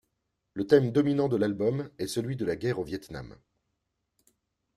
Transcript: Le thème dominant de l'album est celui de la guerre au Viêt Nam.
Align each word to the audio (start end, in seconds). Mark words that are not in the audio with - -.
Le 0.55 0.65
thème 0.65 0.91
dominant 0.91 1.27
de 1.27 1.37
l'album 1.37 1.91
est 1.99 2.07
celui 2.07 2.35
de 2.35 2.43
la 2.43 2.55
guerre 2.55 2.79
au 2.79 2.83
Viêt 2.83 3.01
Nam. 3.11 3.37